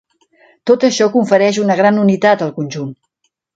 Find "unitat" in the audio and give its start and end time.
2.07-2.43